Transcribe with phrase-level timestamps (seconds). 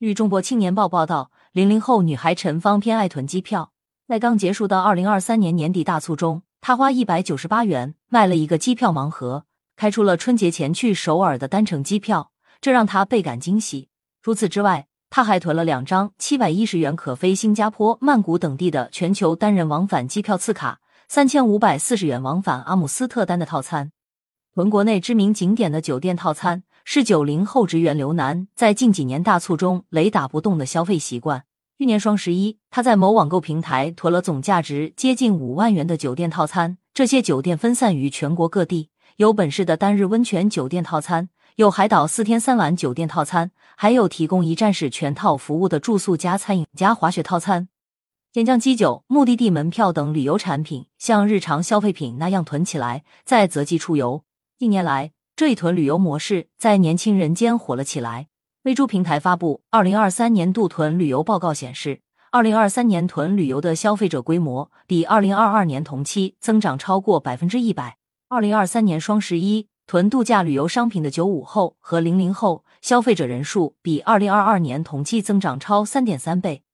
[0.00, 3.72] 据中国青年报报道，零零后女孩陈芳偏爱囤机票，
[4.08, 9.44] 在刚结束的二零二三年年底大促中，她花一百九十八元买了一个机票盲盒，
[9.76, 12.32] 开出了春节前去首尔的单程机票，
[12.62, 13.90] 这让她倍感惊喜。
[14.22, 23.92] 除此之外，她还囤了两张七百一十元可飞新加坡、曼谷等地的全球单人往返机票次卡，三千五百四十元往返阿姆斯特丹的套餐，
[24.54, 26.62] 囤国内知名景点的酒店套餐。
[26.84, 31.44] 是九零后职员刘楠在近几年大促中雷打不动的消费习惯。
[31.78, 36.76] 去年双十一，他在某网购平台囤了总价值接近五万元的酒店套餐。
[36.92, 47.68] 这些酒店分散于全国各地，有本市的单日温泉酒店套餐，有海岛四天三晚酒店套餐，还有提供一站式全套服务的住宿加餐饮加滑雪套餐。
[48.34, 54.24] 先将基酒、目的地门票等旅游产品像日常消费品那样囤起来，再择机出游。
[54.58, 58.28] 近年来，这一囤旅游模式在年轻人间火了起来。
[58.62, 67.96] 飞猪平台发布二零二三年度囤旅游报告显示，二零二三年囤旅游的消费者规模比二零二二年同期增长超过百分之一百。
[68.28, 76.64] 二零二三年双十一囤度假旅游商品的九五后和零零后消费者人数比二零二二年同期增长超三点三倍。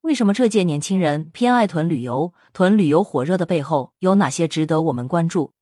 [0.00, 2.32] 为什么这届年轻人偏爱囤旅游？
[2.54, 5.52] 囤旅游火热的背后有哪些值得我们关注？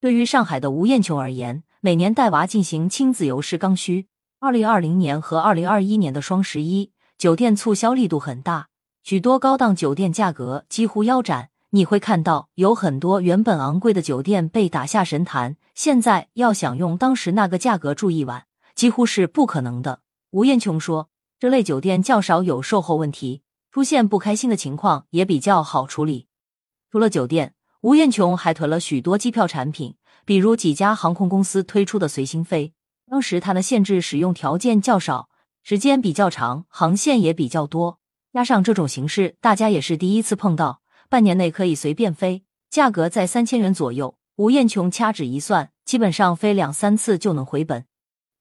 [0.00, 4.06] 对于上海的吴艳琼而言，每年带娃进行亲子游是刚需。
[4.38, 8.68] 二零二零年和二零二一年的双十一，酒店促销力度很大，
[9.02, 11.48] 许多高档酒店价格几乎腰斩。
[11.70, 20.02] 你会看到有很多原本昂贵的酒店被打下神坛，现在要想用当时那个价格住一晚，几乎是不可能的。
[20.30, 21.08] 吴艳琼说，
[21.40, 26.28] 这类酒店较少有售后问题，出现不开心的情况也比较好处理。
[26.92, 29.96] 除了酒店，吴艳琼还囤了许多机票产品。
[30.24, 32.72] 比如几家航空公司推出的随心飞，
[33.10, 35.28] 当时它的限制使用条件较少，
[35.62, 37.98] 时间比较长，航线也比较多。
[38.32, 44.16] 加上这种形式，大家也是第一次碰到，半年内可以随便飞，价格在三千元左右。
[44.36, 47.84] 吴艳琼掐指一算，基本上飞两三次就能回本。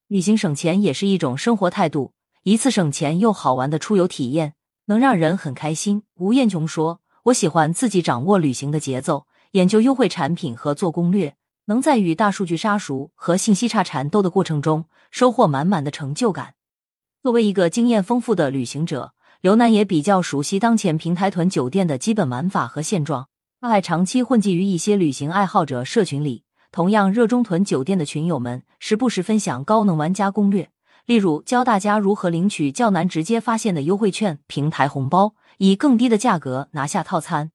[0.07, 2.13] 旅行省钱也是一种生活态度，
[2.43, 4.53] 一次省钱又好玩的出游体验，
[4.85, 6.03] 能让人很开心。
[6.15, 11.35] 吴艳琼说：“我喜欢自己掌握旅行的节奏，研究优惠产品和做攻略。”
[11.71, 16.55] 能在与大数据杀熟和信息差缠斗的过程中收获满满的成就感。
[17.23, 23.29] 作为一个经验丰富的旅行者，刘楠也比较熟悉当前平台囤酒店的基本玩法和现状。
[23.61, 26.43] 他还长期混迹于一些旅行爱好者社群里，
[26.73, 30.69] 同样热衷囤酒店的群友们时不时分享高能玩家攻略，
[31.05, 37.51] 例如教大家如何领取较难直接发现的优惠券、平台红包，以更低的价格拿下套餐。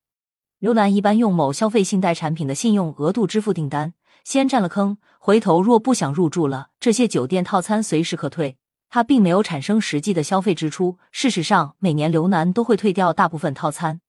[0.58, 3.92] 刘楠一般用某消费信贷产品的信用额度支付订单。
[4.26, 8.56] 先占了坑，回头若不想入住了，这些酒店套餐随时可退。
[8.88, 10.98] 他并没有产生实际的消费支出。
[11.12, 14.00] 事实上，每年刘楠都会退掉大部分套餐。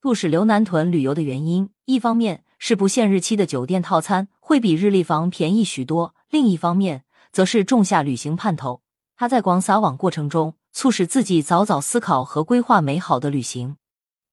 [0.00, 7.02] 促使刘楠囤旅游的原因，一方面是不限日期的酒店套餐会比日历房便宜许多，另一方面
[7.32, 8.82] 则是种下旅行盼头。
[9.16, 13.74] 他在广撒网过程中，促使自己早早思考和规划美好的旅行。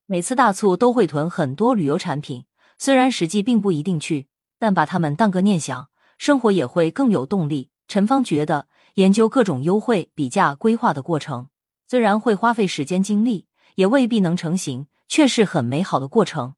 [0.06, 2.44] 每次大促都会囤很多旅游产品，
[2.78, 4.28] 虽然实际并不一定去。
[4.58, 7.70] 但把他们当个念想，生活也会更有动力。
[7.88, 11.48] 陈芳觉得，研究各种优惠、比价、规划的过程，
[11.86, 13.46] 虽然会花费时间精力，
[13.76, 16.54] 也未必能成型，却是很美好的过程。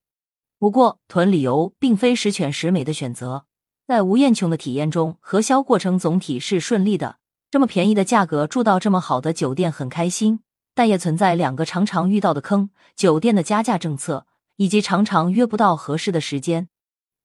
[0.58, 3.44] 不过，囤旅游并非十全十美的选择。
[3.86, 7.16] 在吴艳琼的体验中，核销过程总体是顺利的。
[7.50, 10.40] 这么便宜的价格住到这么好的酒店，很开心。
[10.74, 14.26] 但也存在两个常常遇到的坑：酒店的加价政策，
[14.56, 16.68] 以及常常约不到合适的时间。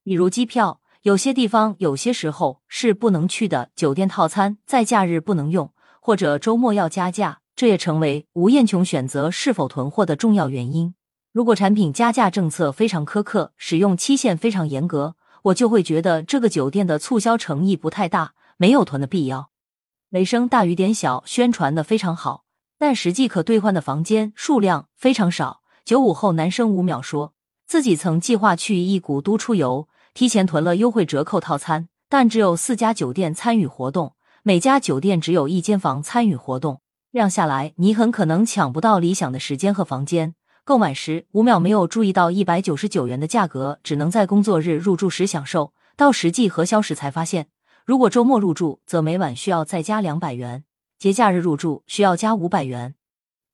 [0.04, 5.72] 比如机票，有些地方有些时候是不能去的；酒店套餐在假日不能用，
[6.02, 10.94] 或者周末要加价，这也成为吴艳琼选择是否囤货的重要原因。
[11.32, 19.52] 如果产品加价政策非常苛刻，使用期限非常严格，我就会觉得这个酒店的促销诚意不太大，没有囤的必要。
[20.10, 22.44] 雷声大雨点小，宣传的非常好，
[22.78, 25.62] 但实际可兑换的房间数量非常少。
[25.86, 27.34] 九五后男生吴淼说
[27.66, 29.88] 自己曾计划去一古都出游。
[30.14, 34.14] 提前囤了优惠折扣套餐，但只有四家酒店参与活动，
[34.44, 36.82] 每家酒店只有一间房参与活动。
[37.12, 40.36] 这样下来，你很可能抢不到理想的时间和房间。
[40.64, 47.48] 购买时五秒没有注意到一百九十九元的价格，只能在工作日入住时享受，到实际核销时才发现，
[47.84, 50.62] 如果周末入住，则每晚需要再加两百元；
[51.00, 52.96] 节假日入住需要加五百元。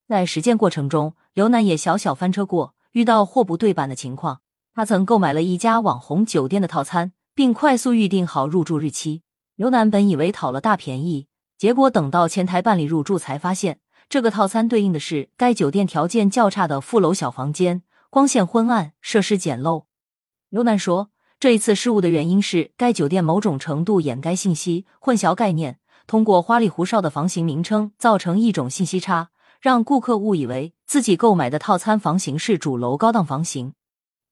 [0.08, 4.42] 在实践过程中，刘楠也小小翻车过，遇到货不对版的情况。
[4.80, 9.24] 他曾购买了一家网红酒店的套餐，并快速预定好入住日期。
[9.58, 11.28] 刘楠本以为讨了大便宜，
[11.58, 19.84] 结果等到前台办理入住，才发现这个套餐对应的是该酒店条件较差的副楼小房间，光线昏暗，设施简陋。
[20.50, 21.10] 刘楠说，
[21.42, 25.78] 这一次失误的原因是该酒店某种程度掩盖信息，混淆概念，
[26.08, 33.74] 通过花里胡哨的房型名称造成一种信息差，让顾客误以为自己购买的套餐房型是主楼高档房型。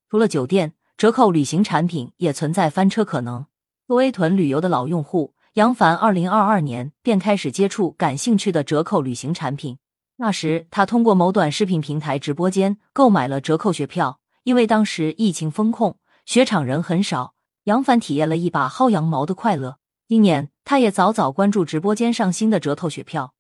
[0.10, 3.46] 除了酒店，折扣旅行产品也存在翻车可能。
[3.86, 5.34] 作为屯旅游的老用户。
[5.54, 9.80] 杨凡二零二二年便开始接触感兴趣的折扣旅行产品。
[10.18, 14.20] 那时，他通过某短视频平台直播间购买了折扣学票。
[14.44, 17.34] 因为当时疫情封控，雪场人很少，
[17.64, 19.80] 杨凡体验了一把薅羊毛的快乐。
[20.08, 23.34] 今年，他也早早关注直播间上新的折扣雪票，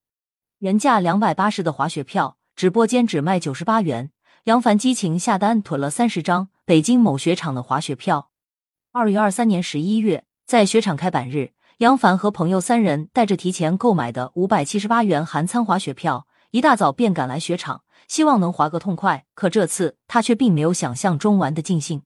[0.57, 4.11] 原价两百八十的滑雪票，直播间只卖九十八元。
[4.45, 8.29] 杨凡激情下单囤了三十张北京某雪场的滑雪票。
[8.91, 11.53] 二月二三年十一月，在雪场开板日。
[11.77, 19.23] 杨凡和朋友三人带着提前购买的五百七十八元含餐滑雪票，一大早便赶来雪场，希望能滑个痛快。
[19.33, 22.01] 可这次他却并没有想象中玩的尽兴。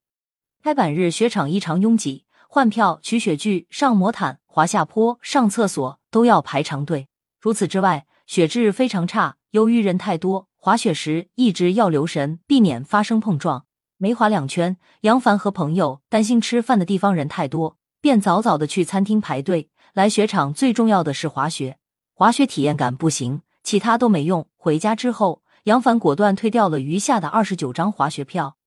[0.62, 7.08] 开板日雪场异常拥挤，换票、取雪具、上魔毯、滑下坡、上厕所都要排长队。
[7.40, 13.66] 除此之外，雪质非常差，由于人太多，滑雪时一直要留神，避免发生碰撞。
[14.02, 17.78] 没滑两圈，杨凡和朋友担心吃饭的地方人太多。
[18.02, 19.70] 便早早的去餐厅排队。
[19.94, 21.78] 来雪场最重要的是滑雪，
[22.16, 24.48] 滑雪体验感不行，其他都没用。
[24.58, 28.58] 回家之后，杨凡果断退掉了余下的二十九张滑雪票。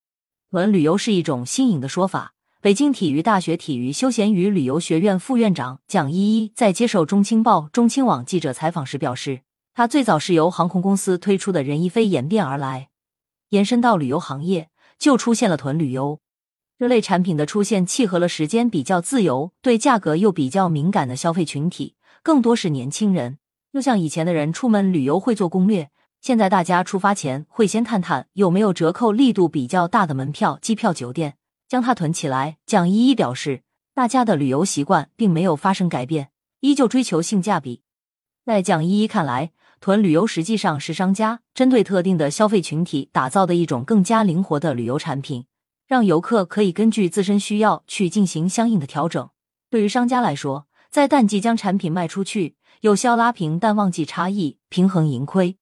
[0.51, 2.35] 文旅游是一种新颖的说法。
[2.61, 9.41] 北京体育大学体育休闲与旅游学院副院长蒋依依在接受中青报、中青网记者采访时表示，
[9.75, 12.91] 他最早是由航空公司推出的任一飞演变而来，
[13.49, 14.69] 延伸到旅游行业，
[14.99, 16.21] 就出现了囤旅游。
[16.77, 23.39] 这类产品的出现，契合了时间比较自由、对价格又比较敏感的消费群体，更多是年轻人。
[23.73, 31.37] 就像以前的人出门旅游会做攻略，现在大家出发前会先探探有没有折扣力度比较大的门票、机票、酒店，
[31.69, 32.57] 将它囤起来。
[32.67, 33.63] 蒋依依表示，
[33.95, 36.31] 大家的旅游习惯并没有发生改变，
[36.61, 37.84] 依旧追求性价比。
[38.45, 45.47] 在蒋依依看来，囤旅游实际上是商家针对特定的消费群体打造的一种更加灵活的旅游产品。
[45.87, 49.31] 让游客可以根据自身需要去进行相应的调整。
[49.71, 55.57] 对于商家来说，在淡季将产品卖出去，有效拉平淡旺季差异，平衡盈亏。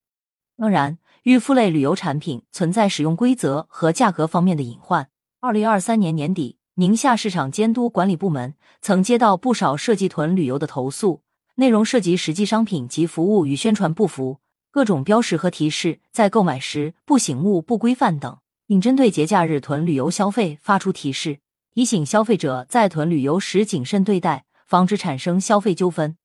[0.56, 5.08] 当然，预付类旅游产品存在使用规则和价格方面的隐患。
[5.40, 11.21] 二零二三年年底，宁夏市场监督管理部门曾接到不少涉及囤旅游的投诉，
[11.56, 14.38] 内容涉及实际商品及服务与宣传不符，
[14.70, 18.38] 各种标识和提示在购买时不醒目、不规范等。
[18.66, 21.40] 并针对节假日囤旅游消费发出提示，
[21.75, 26.16] 提醒消费者在囤旅游时谨慎对待，防止产生消费纠纷。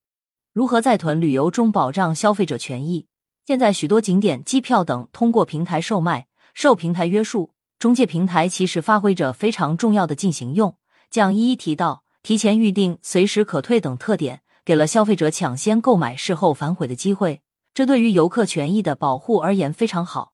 [0.53, 3.07] 如何在囤旅游中保障消费者权益？
[3.45, 10.77] 现在许多景点、机票等通过平台售卖，受平台约束，中介平台其实发挥着非常重要的进行用。
[11.09, 17.41] 将一一提到，提前预定、随时可退等特点，给了消费者抢先购买、事后反悔的机会，
[17.73, 20.33] 这对于游客权益的保护而言非常好。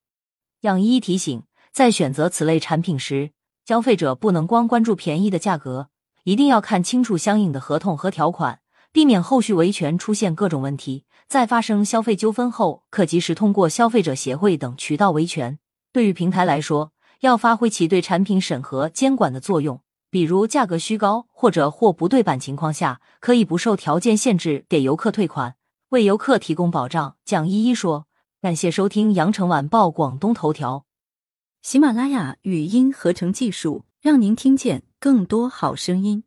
[0.59, 1.43] 蒋一一提醒。
[1.71, 3.29] 在选择此类产品时，
[3.67, 5.89] 消费者不能光关注便宜的价格，
[6.23, 8.59] 一定要看清楚相应的合同和条款，
[8.91, 11.05] 避免后续维权出现各种问题。
[11.27, 15.59] 在发生消费纠纷后，可及时通过消费者协会等渠道维权。
[15.91, 19.79] 对于平台来说，要发挥其对产品审核监管的作用，
[20.13, 25.55] 比如价格虚高或者货不对版情况下，可以不受条件限制给游客退款，
[25.89, 27.15] 为游客提供保障。
[27.25, 28.05] 蒋依依说
[28.39, 30.85] ：“感谢收听羊城晚报广东头条。”
[31.63, 36.23] 喜马拉雅语音合成技术，让您听见更多好声音。